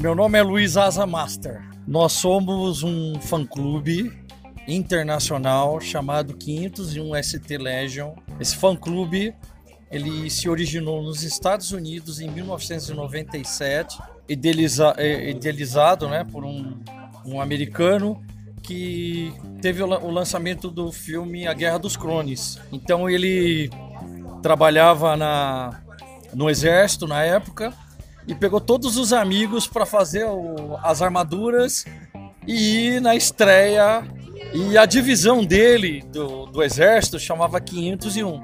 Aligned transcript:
Meu 0.00 0.14
nome 0.14 0.38
é 0.38 0.42
Luiz 0.44 0.76
Asa 0.76 1.04
Master. 1.04 1.60
Nós 1.84 2.12
somos 2.12 2.84
um 2.84 3.20
fã-clube 3.20 4.16
internacional 4.68 5.80
chamado 5.80 6.34
501 6.34 7.20
ST 7.20 7.58
Legion. 7.58 8.12
Esse 8.38 8.54
fã-clube 8.54 9.34
ele 9.90 10.30
se 10.30 10.48
originou 10.48 11.02
nos 11.02 11.24
Estados 11.24 11.72
Unidos 11.72 12.20
em 12.20 12.30
1997, 12.30 13.98
idealiza, 14.28 14.94
é, 14.96 15.30
idealizado 15.30 16.08
né, 16.08 16.22
por 16.22 16.44
um, 16.44 16.78
um 17.26 17.40
americano 17.40 18.22
que 18.62 19.34
teve 19.60 19.82
o 19.82 20.10
lançamento 20.12 20.70
do 20.70 20.92
filme 20.92 21.48
A 21.48 21.52
Guerra 21.52 21.78
dos 21.78 21.96
Crones. 21.96 22.60
Então 22.70 23.10
ele 23.10 23.68
trabalhava 24.44 25.16
na, 25.16 25.82
no 26.32 26.48
exército 26.48 27.08
na 27.08 27.24
época 27.24 27.74
e 28.28 28.34
pegou 28.34 28.60
todos 28.60 28.98
os 28.98 29.12
amigos 29.12 29.66
para 29.66 29.86
fazer 29.86 30.24
o, 30.26 30.76
as 30.82 31.00
armaduras 31.00 31.86
e 32.46 32.86
ir 32.86 33.00
na 33.00 33.16
estreia. 33.16 34.06
E 34.52 34.76
a 34.76 34.84
divisão 34.84 35.44
dele, 35.44 36.04
do, 36.12 36.46
do 36.46 36.62
exército, 36.62 37.18
chamava 37.18 37.60
501. 37.60 38.40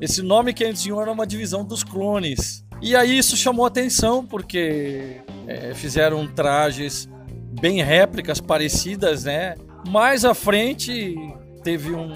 Esse 0.00 0.22
nome 0.22 0.54
501 0.54 1.00
era 1.00 1.12
uma 1.12 1.26
divisão 1.26 1.64
dos 1.64 1.84
clones. 1.84 2.64
E 2.80 2.96
aí 2.96 3.18
isso 3.18 3.36
chamou 3.36 3.66
atenção 3.66 4.24
porque 4.24 5.16
é, 5.46 5.74
fizeram 5.74 6.26
trajes 6.26 7.08
bem 7.60 7.82
réplicas 7.82 8.40
parecidas, 8.40 9.24
né? 9.24 9.56
Mais 9.88 10.24
à 10.24 10.32
frente 10.32 11.16
teve 11.62 11.92
um, 11.92 12.12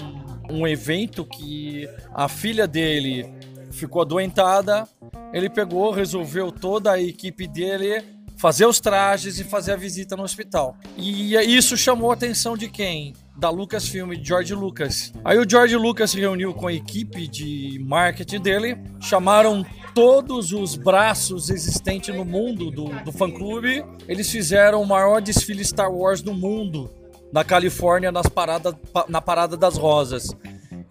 um 0.49 0.67
evento 0.67 1.25
que 1.25 1.87
a 2.13 2.27
filha 2.27 2.65
dele 2.65 3.29
ficou 3.73 4.01
adoentada. 4.01 4.87
Ele 5.33 5.49
pegou, 5.49 5.91
resolveu 5.91 6.51
toda 6.51 6.91
a 6.91 7.01
equipe 7.01 7.47
dele 7.47 8.03
fazer 8.43 8.65
os 8.65 8.79
trajes 8.79 9.39
e 9.39 9.43
fazer 9.45 9.71
a 9.71 9.75
visita 9.77 10.17
no 10.17 10.23
hospital. 10.23 10.75
E 10.97 11.33
isso 11.35 11.77
chamou 11.77 12.11
a 12.11 12.13
atenção 12.13 12.57
de 12.57 12.67
quem? 12.67 13.13
Da 13.37 13.49
Lucasfilm, 13.49 14.11
de 14.11 14.27
George 14.27 14.53
Lucas. 14.53 15.13
Aí 15.23 15.37
o 15.39 15.49
George 15.49 15.77
Lucas 15.77 16.11
se 16.11 16.19
reuniu 16.19 16.53
com 16.53 16.67
a 16.67 16.73
equipe 16.73 17.25
de 17.25 17.79
marketing 17.87 18.41
dele, 18.41 18.77
chamaram 18.99 19.65
todos 19.95 20.51
os 20.51 20.75
braços 20.75 21.49
existentes 21.49 22.13
no 22.13 22.25
mundo 22.25 22.69
do, 22.69 22.85
do 23.03 23.11
fã-clube. 23.13 23.85
Eles 24.09 24.29
fizeram 24.29 24.81
o 24.81 24.85
maior 24.85 25.21
desfile 25.21 25.63
Star 25.63 25.89
Wars 25.89 26.21
do 26.21 26.33
mundo, 26.33 26.91
na 27.31 27.45
Califórnia, 27.45 28.11
nas 28.11 28.27
parada, 28.27 28.77
na 29.07 29.21
Parada 29.21 29.55
das 29.55 29.77
Rosas. 29.77 30.35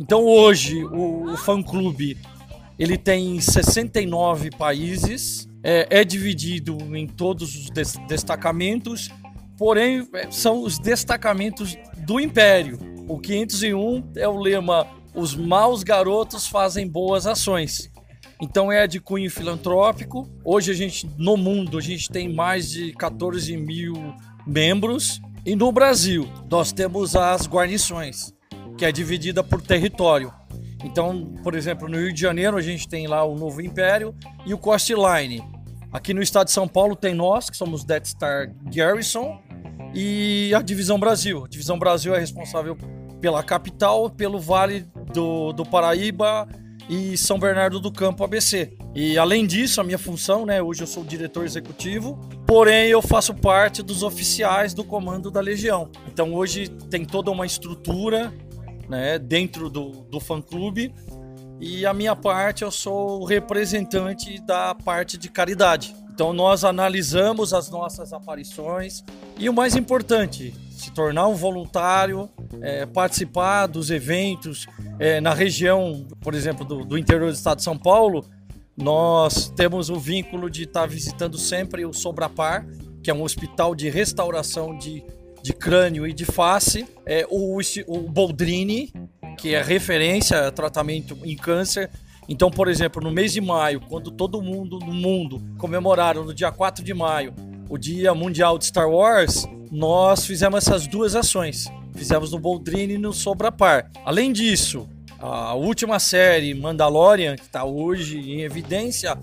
Então 0.01 0.25
hoje 0.25 0.85
o, 0.85 1.33
o 1.33 1.37
fã-clube 1.37 2.17
ele 2.79 2.97
tem 2.97 3.41
69 3.41 4.51
países, 4.51 5.49
é, 5.63 6.01
é 6.01 6.05
dividido 6.05 6.77
em 6.97 7.07
todos 7.07 7.55
os 7.55 7.71
des 7.71 7.97
destacamentos, 8.09 9.11
porém 9.57 10.09
é, 10.15 10.31
são 10.31 10.63
os 10.63 10.79
destacamentos 10.79 11.77
do 11.99 12.19
Império. 12.19 12.79
O 13.09 13.19
501 13.19 14.13
é 14.17 14.29
o 14.29 14.39
lema: 14.39 14.87
os 15.15 15.35
maus 15.35 15.83
garotos 15.83 16.47
fazem 16.47 16.89
boas 16.89 17.27
ações. 17.27 17.91
Então 18.41 18.73
é 18.73 18.89
de 18.89 18.99
cunho 18.99 19.31
filantrópico. 19.31 20.29
Hoje 20.45 20.73
a 20.73 20.75
gente, 20.75 21.09
no 21.17 21.37
mundo, 21.37 21.79
a 21.79 21.81
gente 21.81 22.09
tem 22.09 22.29
mais 22.29 22.69
de 22.69 22.93
14 22.93 23.57
mil 23.57 23.95
membros. 24.45 25.21
E 25.47 25.55
no 25.55 25.71
Brasil, 25.71 26.29
nós 26.51 26.73
temos 26.73 27.15
as 27.15 27.47
guarnições, 27.47 28.33
que 28.77 28.85
é 28.85 28.91
dividida 28.91 29.45
por 29.45 29.63
território. 29.63 30.33
Então, 30.85 31.35
por 31.43 31.55
exemplo, 31.55 31.89
no 31.89 31.97
Rio 31.97 32.13
de 32.13 32.21
Janeiro 32.21 32.57
a 32.57 32.63
gente 32.63 32.89
tem 32.89 33.07
lá 33.07 33.25
o 33.25 33.37
Novo 33.37 33.61
Império 33.61 34.15
e 34.45 34.53
o 34.53 34.59
Coastline. 34.59 35.43
Aqui 35.93 36.15
no 36.15 36.23
estado 36.23 36.47
de 36.47 36.53
São 36.53 36.67
Paulo 36.67 36.97
tem 36.97 37.15
nós, 37.15 37.51
que 37.51 37.57
somos 37.57 37.85
Death 37.85 38.07
Star 38.07 38.51
Garrison, 38.65 39.39
e 39.95 40.53
a 40.55 40.63
Divisão 40.63 40.99
Brasil. 40.99 41.45
A 41.45 41.49
Divisão 41.49 41.79
Brasil 41.79 42.15
é 42.15 42.19
responsável 42.19 42.77
pela 43.21 43.43
capital, 43.43 44.09
pelo 44.11 44.41
Vale 44.41 44.87
do, 45.13 45.53
do 45.53 45.65
Paraíba 45.65 46.49
e 46.89 47.17
São 47.17 47.39
Bernardo 47.39 47.79
do 47.79 47.93
Campo 47.93 48.25
ABC. 48.25 48.73
E 48.95 49.17
além 49.17 49.47
disso, 49.47 49.81
a 49.81 49.85
minha 49.85 49.99
função, 49.99 50.45
né, 50.45 50.63
hoje 50.63 50.83
eu 50.83 50.87
sou 50.87 51.05
diretor 51.05 51.45
executivo, 51.45 52.19
porém 52.47 52.89
eu 52.89 53.01
faço 53.01 53.35
parte 53.35 53.83
dos 53.83 54.03
oficiais 54.03 54.75
do 54.75 54.85
comando 54.85 55.31
da 55.31 55.41
Legião. 55.41 55.91
Então 56.11 56.35
hoje 56.35 56.69
tem 56.91 57.05
toda 57.05 57.31
uma 57.31 57.47
estrutura 57.47 58.33
né, 58.89 59.19
dentro 59.19 59.69
do, 59.69 59.91
do 60.05 60.21
fã-clube. 60.21 60.95
E 61.61 61.87
a 61.87 61.95
minha 61.95 62.17
parte, 62.17 62.63
eu 62.65 62.71
sou 62.71 63.21
o 63.21 63.25
representante 63.25 64.41
da 64.41 64.75
parte 64.75 65.17
de 65.17 65.29
caridade. 65.29 65.95
Então 66.13 66.33
nós 66.33 66.63
analisamos 66.63 67.55
as 67.55 67.71
nossas 67.71 68.13
aparições 68.13 69.03
e 69.39 69.49
o 69.49 69.53
mais 69.53 69.75
importante, 69.77 70.55
se 70.71 70.91
tornar 70.91 71.27
um 71.27 71.35
voluntário, 71.35 72.29
é, 72.61 72.85
participar 72.85 73.67
dos 73.67 73.91
eventos 73.91 74.67
é, 74.99 75.21
na 75.21 75.33
região, 75.33 76.07
por 76.21 76.35
exemplo, 76.35 76.65
do, 76.65 76.85
do, 76.85 76.99
interior 76.99 77.31
do 77.31 77.35
estado 77.35 77.59
de 77.59 77.65
São 77.65 77.79
Paulo. 77.79 78.27
Nós 78.77 79.49
temos 79.57 79.89
o 79.89 79.99
vínculo 79.99 80.51
de 80.51 80.65
estar 80.65 80.87
visitando 80.87 81.39
sempre 81.39 81.87
o 81.87 81.93
Sobrapar, 81.93 82.67
que 83.03 83.11
é 83.11 83.15
um 83.15 83.23
hospital 83.23 83.75
de 83.75 83.89
restauração 83.89 84.77
de 84.77 85.03
de 85.43 85.53
crânio 85.53 86.07
e 86.07 86.13
de 86.13 86.25
face, 86.25 86.87
é, 87.05 87.27
o, 87.29 87.59
o 87.89 87.99
Boldrini, 88.09 88.93
que 89.37 89.55
é 89.55 89.63
referência 89.63 90.47
a 90.47 90.53
tratamento 90.53 91.19
em 91.25 91.37
câncer. 91.37 91.91
Então, 92.29 92.51
por 92.51 92.69
exemplo, 92.69 93.03
no 93.03 93.11
mês 93.11 93.33
de 93.33 93.41
maio, 93.41 93.81
quando 93.81 94.11
todo 94.11 94.41
mundo 94.41 94.79
no 94.79 94.93
mundo 94.93 95.43
comemoraram 95.59 96.25
no 96.25 96.33
dia 96.33 96.53
4 96.53 96.85
de 96.85 96.95
maio 96.95 97.35
o 97.69 97.77
Dia 97.77 98.15
Mundial 98.15 98.59
de 98.59 98.67
Star 98.67 98.89
Wars, 98.89 99.47
nós 99.71 100.27
fizemos 100.27 100.67
essas 100.67 100.87
duas 100.87 101.17
ações. 101.17 101.67
Fizemos 101.95 102.31
no 102.33 102.39
Boldrini 102.39 102.95
e 102.95 102.99
no 102.99 103.13
Sobrapar. 103.13 103.91
Além 104.05 104.33
disso, 104.33 104.89
a 105.19 105.55
última 105.55 105.99
série 105.99 106.53
Mandalorian, 106.53 107.35
que 107.35 107.43
está 107.45 107.65
hoje 107.65 108.19
em 108.19 108.43
evidência, 108.43 109.19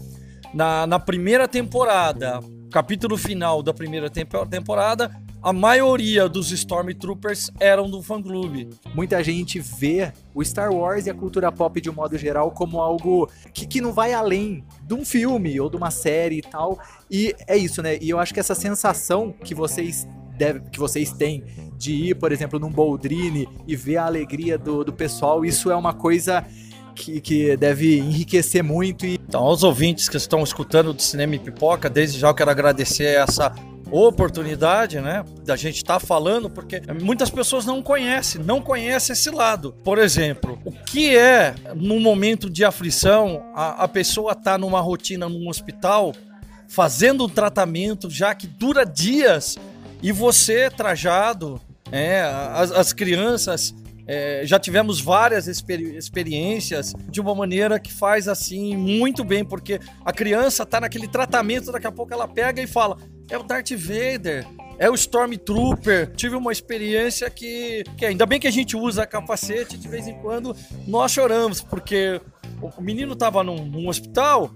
na, 0.53 0.87
na 0.87 0.99
primeira 0.99 1.47
temporada, 1.47 2.39
capítulo 2.71 3.17
final 3.17 3.61
da 3.61 3.73
primeira 3.73 4.09
temporada, 4.09 5.11
a 5.41 5.53
maioria 5.53 6.27
dos 6.27 6.51
Stormtroopers 6.51 7.49
eram 7.59 7.89
do 7.89 8.01
fã-clube. 8.01 8.69
Muita 8.93 9.23
gente 9.23 9.59
vê 9.59 10.11
o 10.33 10.43
Star 10.43 10.73
Wars 10.73 11.05
e 11.05 11.09
a 11.09 11.13
cultura 11.13 11.51
pop 11.51 11.79
de 11.79 11.89
um 11.89 11.93
modo 11.93 12.17
geral 12.17 12.51
como 12.51 12.81
algo 12.81 13.29
que, 13.53 13.65
que 13.65 13.79
não 13.79 13.93
vai 13.93 14.13
além 14.13 14.63
de 14.83 14.93
um 14.93 15.05
filme 15.05 15.59
ou 15.59 15.69
de 15.69 15.77
uma 15.77 15.91
série 15.91 16.39
e 16.39 16.41
tal. 16.41 16.77
E 17.09 17.33
é 17.47 17.57
isso, 17.57 17.81
né? 17.81 17.97
E 18.01 18.09
eu 18.09 18.19
acho 18.19 18.33
que 18.33 18.39
essa 18.39 18.55
sensação 18.55 19.33
que 19.43 19.55
vocês 19.55 20.05
deve, 20.37 20.59
que 20.69 20.79
vocês 20.79 21.11
têm 21.13 21.43
de 21.77 21.93
ir, 21.93 22.15
por 22.15 22.31
exemplo, 22.31 22.59
num 22.59 22.69
Boldrini 22.69 23.47
e 23.65 23.75
ver 23.75 23.97
a 23.97 24.05
alegria 24.05 24.57
do, 24.57 24.83
do 24.83 24.91
pessoal, 24.91 25.45
isso 25.45 25.71
é 25.71 25.75
uma 25.75 25.93
coisa 25.93 26.45
que, 26.93 27.21
que, 27.21 27.55
deve 27.55 27.97
enriquecer 27.97 28.61
muito. 28.61 29.05
E... 29.05 29.15
Então, 29.15 29.41
aos 29.41 29.63
ouvintes 29.63 30.09
que 30.09 30.17
estão 30.17 30.43
escutando 30.43 30.93
do 30.93 31.01
Cinema 31.01 31.35
e 31.35 31.39
Pipoca, 31.39 31.89
desde 31.89 32.19
já 32.19 32.27
eu 32.27 32.33
quero 32.33 32.51
agradecer 32.51 33.15
essa 33.15 33.53
oportunidade, 33.91 34.99
né, 34.99 35.23
da 35.43 35.55
gente 35.55 35.77
estar 35.77 35.99
tá 35.99 36.05
falando, 36.05 36.49
porque 36.49 36.81
muitas 37.01 37.29
pessoas 37.29 37.65
não 37.65 37.81
conhecem, 37.81 38.41
não 38.41 38.61
conhecem 38.61 39.13
esse 39.13 39.29
lado. 39.29 39.75
Por 39.83 39.97
exemplo, 39.97 40.59
o 40.63 40.71
que 40.71 41.15
é 41.17 41.55
no 41.75 41.99
momento 41.99 42.49
de 42.49 42.63
aflição 42.63 43.43
a, 43.53 43.83
a 43.83 43.87
pessoa 43.87 44.35
tá 44.35 44.57
numa 44.57 44.79
rotina 44.79 45.27
num 45.27 45.49
hospital 45.49 46.13
fazendo 46.67 47.25
um 47.25 47.29
tratamento 47.29 48.09
já 48.09 48.35
que 48.35 48.45
dura 48.45 48.85
dias 48.85 49.57
e 50.01 50.11
você 50.11 50.69
trajado, 50.69 51.59
é, 51.91 52.21
as, 52.53 52.71
as 52.71 52.93
crianças 52.93 53.73
é, 54.11 54.41
já 54.43 54.57
tivemos 54.57 54.99
várias 54.99 55.47
experi 55.47 55.95
experiências 55.95 56.95
de 57.11 57.21
uma 57.21 57.35
maneira 57.35 57.79
que 57.79 57.93
faz 57.93 58.27
assim 58.27 58.75
muito 58.75 59.23
bem, 59.23 59.45
porque 59.45 59.79
a 60.03 60.11
criança 60.11 60.65
tá 60.65 60.81
naquele 60.81 61.07
tratamento, 61.07 61.71
daqui 61.71 61.85
a 61.85 61.91
pouco 61.91 62.11
ela 62.11 62.27
pega 62.27 62.59
e 62.59 62.65
fala: 62.65 62.97
é 63.29 63.37
o 63.37 63.43
Darth 63.43 63.69
Vader, 63.69 64.47
é 64.79 64.89
o 64.89 64.95
Stormtrooper. 64.95 66.11
Tive 66.15 66.35
uma 66.35 66.51
experiência 66.51 67.29
que, 67.29 67.83
que 67.95 68.03
ainda 68.03 68.25
bem 68.25 68.39
que 68.39 68.47
a 68.47 68.51
gente 68.51 68.75
usa 68.75 69.05
capacete, 69.05 69.77
de 69.77 69.87
vez 69.87 70.07
em 70.07 70.19
quando 70.21 70.55
nós 70.87 71.11
choramos, 71.11 71.61
porque 71.61 72.19
o 72.59 72.81
menino 72.81 73.15
tava 73.15 73.43
num, 73.43 73.63
num 73.63 73.87
hospital 73.87 74.49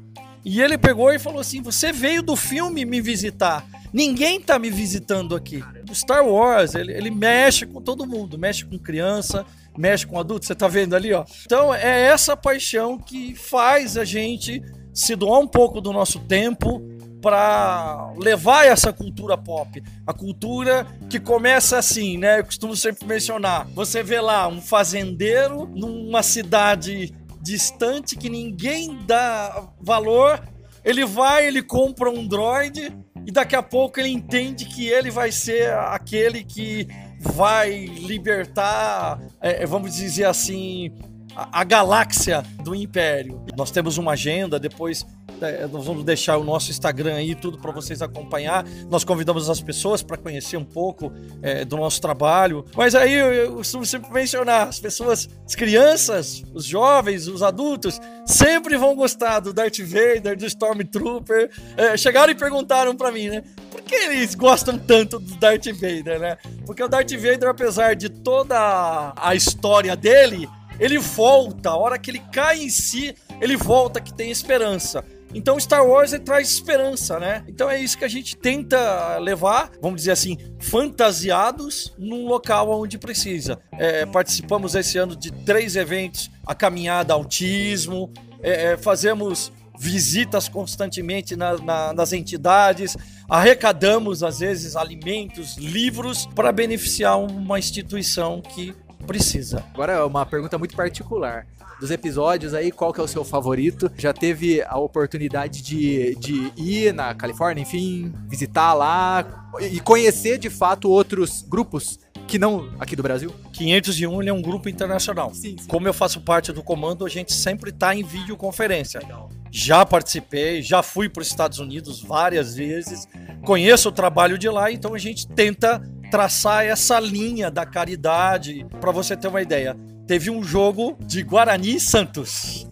e 0.45 0.61
ele 0.61 0.77
pegou 0.77 1.11
e 1.11 1.19
falou 1.19 1.39
assim: 1.39 1.61
Você 1.61 1.91
veio 1.91 2.21
do 2.21 2.35
filme 2.35 2.85
me 2.85 3.01
visitar. 3.01 3.65
Ninguém 3.93 4.41
tá 4.41 4.57
me 4.57 4.69
visitando 4.69 5.35
aqui. 5.35 5.63
O 5.89 5.93
Star 5.93 6.25
Wars, 6.25 6.73
ele, 6.73 6.91
ele 6.93 7.11
mexe 7.11 7.65
com 7.65 7.79
todo 7.79 8.07
mundo, 8.07 8.39
mexe 8.39 8.65
com 8.65 8.77
criança, 8.77 9.45
mexe 9.77 10.05
com 10.05 10.19
adulto, 10.19 10.45
você 10.45 10.55
tá 10.55 10.67
vendo 10.67 10.95
ali, 10.95 11.13
ó. 11.13 11.23
Então 11.45 11.73
é 11.73 12.01
essa 12.01 12.35
paixão 12.35 12.97
que 12.97 13.35
faz 13.35 13.95
a 13.95 14.03
gente 14.03 14.63
se 14.93 15.15
doar 15.15 15.39
um 15.39 15.47
pouco 15.47 15.79
do 15.79 15.93
nosso 15.93 16.19
tempo 16.19 16.81
para 17.21 18.11
levar 18.17 18.65
essa 18.65 18.91
cultura 18.91 19.37
pop. 19.37 19.81
A 20.05 20.11
cultura 20.11 20.85
que 21.09 21.19
começa 21.19 21.77
assim, 21.77 22.17
né? 22.17 22.39
Eu 22.39 22.45
costumo 22.45 22.75
sempre 22.75 23.07
mencionar. 23.07 23.65
Você 23.73 24.03
vê 24.03 24.19
lá 24.19 24.47
um 24.47 24.59
fazendeiro 24.59 25.65
numa 25.73 26.21
cidade 26.21 27.13
distante 27.43 28.15
que 28.15 28.29
ninguém 28.29 28.97
dá 29.05 29.67
valor. 29.79 30.41
Ele 30.83 31.05
vai, 31.05 31.45
ele 31.45 31.61
compra 31.61 32.09
um 32.09 32.25
droid 32.25 32.95
e 33.25 33.31
daqui 33.31 33.55
a 33.55 33.61
pouco 33.61 33.99
ele 33.99 34.09
entende 34.09 34.65
que 34.65 34.87
ele 34.87 35.11
vai 35.11 35.31
ser 35.31 35.73
aquele 35.73 36.43
que 36.43 36.87
vai 37.19 37.85
libertar, 37.85 39.19
é, 39.39 39.65
vamos 39.65 39.95
dizer 39.95 40.25
assim, 40.25 40.91
a, 41.35 41.61
a 41.61 41.63
galáxia 41.63 42.43
do 42.63 42.73
Império. 42.73 43.41
Nós 43.55 43.71
temos 43.71 43.97
uma 43.97 44.13
agenda, 44.13 44.59
depois 44.59 45.05
é, 45.41 45.67
nós 45.67 45.85
vamos 45.85 46.03
deixar 46.03 46.37
o 46.37 46.43
nosso 46.43 46.71
Instagram 46.71 47.15
aí, 47.15 47.35
tudo 47.35 47.57
para 47.57 47.71
vocês 47.71 48.01
acompanhar. 48.01 48.65
Nós 48.89 49.03
convidamos 49.03 49.49
as 49.49 49.61
pessoas 49.61 50.01
para 50.01 50.17
conhecer 50.17 50.57
um 50.57 50.63
pouco 50.63 51.11
é, 51.41 51.65
do 51.65 51.77
nosso 51.77 52.01
trabalho. 52.01 52.65
Mas 52.75 52.95
aí 52.95 53.13
eu, 53.13 53.33
eu 53.33 53.55
costumo 53.55 53.85
sempre 53.85 54.11
mencionar: 54.11 54.67
as 54.67 54.79
pessoas, 54.79 55.29
as 55.45 55.55
crianças, 55.55 56.43
os 56.53 56.65
jovens, 56.65 57.27
os 57.27 57.43
adultos, 57.43 57.99
sempre 58.25 58.77
vão 58.77 58.95
gostar 58.95 59.39
do 59.39 59.53
Darth 59.53 59.79
Vader, 59.79 60.37
do 60.37 60.45
Stormtrooper. 60.45 61.49
É, 61.77 61.97
chegaram 61.97 62.31
e 62.31 62.35
perguntaram 62.35 62.95
para 62.95 63.11
mim, 63.11 63.29
né? 63.29 63.43
Por 63.71 63.81
que 63.81 63.95
eles 63.95 64.35
gostam 64.35 64.77
tanto 64.77 65.19
do 65.19 65.35
Darth 65.35 65.65
Vader, 65.65 66.19
né? 66.19 66.37
Porque 66.65 66.83
o 66.83 66.87
Darth 66.87 67.11
Vader, 67.11 67.49
apesar 67.49 67.95
de 67.95 68.09
toda 68.09 69.13
a 69.15 69.35
história 69.35 69.95
dele, 69.95 70.47
ele 70.79 70.97
volta, 70.97 71.69
a 71.69 71.77
hora 71.77 71.97
que 71.99 72.11
ele 72.11 72.21
cai 72.31 72.59
em 72.59 72.69
si, 72.69 73.15
ele 73.39 73.55
volta 73.55 74.01
que 74.01 74.13
tem 74.13 74.31
esperança. 74.31 75.03
Então 75.33 75.59
Star 75.59 75.85
Wars 75.85 76.11
traz 76.23 76.51
esperança, 76.51 77.19
né? 77.19 77.43
Então 77.47 77.69
é 77.69 77.79
isso 77.79 77.97
que 77.97 78.05
a 78.05 78.09
gente 78.09 78.37
tenta 78.37 79.17
levar, 79.17 79.71
vamos 79.81 80.01
dizer 80.01 80.11
assim, 80.11 80.37
fantasiados 80.59 81.93
num 81.97 82.27
local 82.27 82.69
onde 82.69 82.97
precisa. 82.97 83.59
É, 83.73 84.05
participamos 84.05 84.75
esse 84.75 84.97
ano 84.97 85.15
de 85.15 85.31
três 85.31 85.75
eventos: 85.75 86.29
a 86.45 86.53
caminhada 86.53 87.13
autismo, 87.13 88.11
é, 88.41 88.73
é 88.73 88.77
fazemos 88.77 89.51
visitas 89.77 90.47
constantemente 90.47 91.35
na, 91.35 91.57
na, 91.57 91.93
nas 91.93 92.13
entidades, 92.13 92.95
arrecadamos 93.27 94.23
às 94.23 94.39
vezes 94.39 94.75
alimentos, 94.75 95.57
livros 95.57 96.25
para 96.27 96.51
beneficiar 96.51 97.19
uma 97.19 97.57
instituição 97.57 98.41
que 98.41 98.73
precisa. 99.03 99.63
Agora 99.73 100.05
uma 100.05 100.25
pergunta 100.25 100.57
muito 100.57 100.75
particular 100.75 101.45
dos 101.79 101.91
episódios 101.91 102.53
aí, 102.53 102.71
qual 102.71 102.93
que 102.93 102.99
é 103.01 103.03
o 103.03 103.07
seu 103.07 103.25
favorito? 103.25 103.91
Já 103.97 104.13
teve 104.13 104.61
a 104.61 104.77
oportunidade 104.77 105.61
de, 105.61 106.15
de 106.15 106.51
ir 106.55 106.93
na 106.93 107.13
Califórnia, 107.13 107.61
enfim, 107.61 108.13
visitar 108.27 108.73
lá 108.73 109.51
e 109.59 109.79
conhecer 109.81 110.37
de 110.37 110.49
fato 110.49 110.89
outros 110.89 111.41
grupos 111.41 111.99
que 112.27 112.39
não 112.39 112.69
aqui 112.79 112.95
do 112.95 113.03
Brasil? 113.03 113.33
501 113.51 114.23
é 114.23 114.33
um 114.33 114.41
grupo 114.41 114.69
internacional. 114.69 115.33
Sim, 115.33 115.57
sim. 115.59 115.67
Como 115.67 115.87
eu 115.87 115.93
faço 115.93 116.21
parte 116.21 116.51
do 116.51 116.63
comando, 116.63 117.05
a 117.05 117.09
gente 117.09 117.33
sempre 117.33 117.69
está 117.69 117.93
em 117.93 118.01
videoconferência. 118.01 119.01
Legal. 119.01 119.29
Já 119.51 119.85
participei, 119.85 120.61
já 120.61 120.81
fui 120.81 121.09
para 121.09 121.21
os 121.21 121.27
Estados 121.27 121.59
Unidos 121.59 122.01
várias 122.01 122.55
vezes, 122.55 123.07
conheço 123.43 123.89
o 123.89 123.91
trabalho 123.91 124.37
de 124.37 124.49
lá, 124.49 124.71
então 124.71 124.95
a 124.95 124.97
gente 124.97 125.27
tenta 125.27 125.81
traçar 126.13 126.63
essa 126.63 126.99
linha 126.99 127.49
da 127.49 127.65
caridade. 127.65 128.67
Para 128.79 128.91
você 128.91 129.17
ter 129.17 129.29
uma 129.29 129.41
ideia, 129.41 129.75
teve 130.05 130.29
um 130.29 130.43
jogo 130.43 130.95
de 130.99 131.23
Guarani 131.23 131.77
e 131.77 131.79
Santos. 131.79 132.67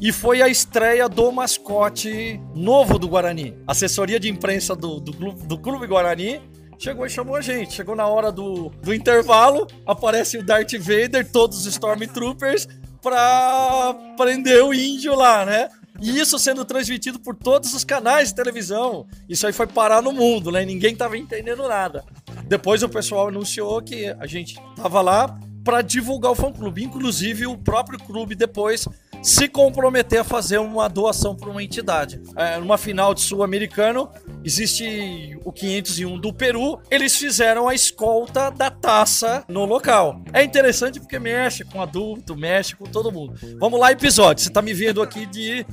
E 0.00 0.10
foi 0.10 0.42
a 0.42 0.48
estreia 0.48 1.08
do 1.08 1.30
mascote 1.30 2.40
novo 2.56 2.98
do 2.98 3.06
Guarani. 3.06 3.56
A 3.68 3.70
assessoria 3.70 4.18
de 4.18 4.28
imprensa 4.28 4.74
do, 4.74 4.98
do, 4.98 5.12
do 5.12 5.58
Clube 5.58 5.86
Guarani 5.86 6.42
chegou 6.76 7.06
e 7.06 7.08
chamou 7.08 7.36
a 7.36 7.40
gente. 7.40 7.72
Chegou 7.72 7.94
na 7.94 8.08
hora 8.08 8.32
do, 8.32 8.70
do 8.82 8.92
intervalo, 8.92 9.68
aparece 9.86 10.36
o 10.38 10.44
Darth 10.44 10.72
Vader, 10.72 11.30
todos 11.30 11.58
os 11.58 11.66
Stormtroopers, 11.66 12.66
pra 13.00 13.96
prender 14.16 14.60
o 14.64 14.74
índio 14.74 15.14
lá, 15.14 15.46
né? 15.46 15.68
E 16.00 16.18
isso 16.18 16.36
sendo 16.36 16.64
transmitido 16.64 17.20
por 17.20 17.36
todos 17.36 17.72
os 17.74 17.84
canais 17.84 18.30
de 18.30 18.34
televisão. 18.34 19.06
Isso 19.28 19.46
aí 19.46 19.52
foi 19.52 19.68
parar 19.68 20.02
no 20.02 20.10
mundo, 20.10 20.50
né? 20.50 20.64
Ninguém 20.64 20.96
tava 20.96 21.16
entendendo 21.16 21.68
nada. 21.68 22.04
Depois 22.52 22.82
o 22.82 22.88
pessoal 22.90 23.28
anunciou 23.28 23.80
que 23.80 24.14
a 24.20 24.26
gente 24.26 24.60
tava 24.76 25.00
lá 25.00 25.40
para 25.64 25.80
divulgar 25.80 26.32
o 26.32 26.34
fã-clube. 26.34 26.84
Inclusive, 26.84 27.46
o 27.46 27.56
próprio 27.56 27.98
clube 27.98 28.34
depois 28.34 28.86
se 29.22 29.48
comprometer 29.48 30.20
a 30.20 30.24
fazer 30.24 30.58
uma 30.58 30.86
doação 30.86 31.34
para 31.34 31.48
uma 31.48 31.62
entidade. 31.62 32.20
É, 32.36 32.58
numa 32.58 32.76
final 32.76 33.14
de 33.14 33.22
sul-americano, 33.22 34.10
existe 34.44 35.38
o 35.46 35.50
501 35.50 36.18
do 36.18 36.30
Peru, 36.30 36.78
eles 36.90 37.16
fizeram 37.16 37.68
a 37.70 37.74
escolta 37.74 38.50
da 38.50 38.70
taça 38.70 39.44
no 39.48 39.64
local. 39.64 40.20
É 40.34 40.44
interessante 40.44 41.00
porque 41.00 41.18
mexe 41.18 41.64
com 41.64 41.80
adulto, 41.80 42.36
mexe 42.36 42.76
com 42.76 42.84
todo 42.84 43.10
mundo. 43.10 43.34
Vamos 43.58 43.80
lá, 43.80 43.92
episódio. 43.92 44.44
Você 44.44 44.50
tá 44.50 44.60
me 44.60 44.74
vendo 44.74 45.00
aqui 45.00 45.24
de 45.24 45.64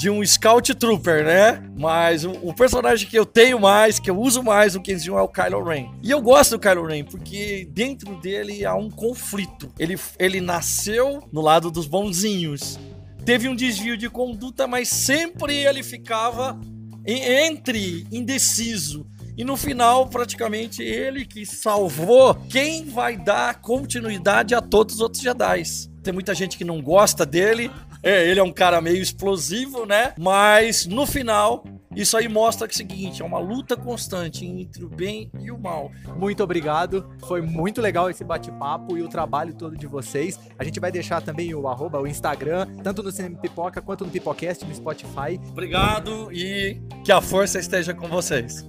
de 0.00 0.08
um 0.08 0.24
Scout 0.24 0.74
Trooper, 0.76 1.26
né? 1.26 1.62
Mas 1.76 2.24
o, 2.24 2.30
o, 2.42 2.54
personagem 2.54 3.06
que 3.06 3.18
eu 3.18 3.26
tenho 3.26 3.60
mais, 3.60 3.98
que 3.98 4.08
eu 4.08 4.18
uso 4.18 4.42
mais 4.42 4.74
no 4.74 4.80
501 4.80 5.18
é 5.18 5.22
o 5.22 5.28
Kylo 5.28 5.62
Ren. 5.62 5.90
E 6.02 6.10
eu 6.10 6.22
gosto 6.22 6.52
do 6.52 6.58
Kylo 6.58 6.86
Ren 6.86 7.04
porque 7.04 7.68
dentro 7.70 8.18
dele 8.18 8.64
há 8.64 8.74
um 8.74 8.88
conflito. 8.88 9.70
Ele, 9.78 9.98
ele 10.18 10.40
nasceu 10.40 11.28
no 11.30 11.42
lado 11.42 11.70
dos 11.70 11.86
bonzinhos. 11.86 12.80
Teve 13.26 13.46
um 13.46 13.54
desvio 13.54 13.94
de 13.94 14.08
conduta, 14.08 14.66
mas 14.66 14.88
sempre 14.88 15.54
ele 15.54 15.82
ficava 15.82 16.58
entre 17.06 18.06
indeciso. 18.10 19.06
E 19.36 19.44
no 19.44 19.54
final, 19.54 20.06
praticamente 20.08 20.82
ele 20.82 21.26
que 21.26 21.44
salvou 21.44 22.34
quem 22.48 22.86
vai 22.86 23.18
dar 23.18 23.60
continuidade 23.60 24.54
a 24.54 24.62
todos 24.62 24.94
os 24.94 25.00
outros 25.02 25.22
Jedi. 25.22 25.62
Tem 26.02 26.14
muita 26.14 26.34
gente 26.34 26.56
que 26.56 26.64
não 26.64 26.80
gosta 26.80 27.26
dele, 27.26 27.70
é, 28.02 28.28
ele 28.28 28.40
é 28.40 28.42
um 28.42 28.52
cara 28.52 28.80
meio 28.80 29.02
explosivo, 29.02 29.84
né? 29.84 30.14
Mas 30.18 30.86
no 30.86 31.06
final, 31.06 31.64
isso 31.94 32.16
aí 32.16 32.28
mostra 32.28 32.66
que 32.68 32.74
é 32.74 32.76
o 32.76 32.78
seguinte, 32.78 33.22
é 33.22 33.24
uma 33.24 33.38
luta 33.38 33.76
constante 33.76 34.46
entre 34.46 34.84
o 34.84 34.88
bem 34.88 35.30
e 35.40 35.50
o 35.50 35.58
mal. 35.58 35.90
Muito 36.16 36.42
obrigado. 36.42 37.10
Foi 37.26 37.40
muito 37.40 37.80
legal 37.80 38.08
esse 38.08 38.24
bate-papo 38.24 38.96
e 38.96 39.02
o 39.02 39.08
trabalho 39.08 39.54
todo 39.54 39.76
de 39.76 39.86
vocês. 39.86 40.38
A 40.58 40.64
gente 40.64 40.78
vai 40.80 40.92
deixar 40.92 41.20
também 41.20 41.54
o 41.54 41.68
arroba, 41.68 42.00
o 42.00 42.06
Instagram, 42.06 42.66
tanto 42.82 43.02
no 43.02 43.10
Cinema 43.10 43.38
Pipoca 43.38 43.82
quanto 43.82 44.04
no 44.04 44.10
Pipocast, 44.10 44.64
no 44.64 44.74
Spotify. 44.74 45.40
Obrigado 45.48 46.30
e 46.32 46.80
que 47.04 47.12
a 47.12 47.20
força 47.20 47.58
esteja 47.58 47.92
com 47.92 48.08
vocês. 48.08 48.64